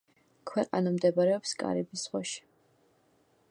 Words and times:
ქვეყანა 0.51 0.93
მდებარეობს 0.95 1.53
კარიბის 1.63 2.07
ზღვაში. 2.07 2.43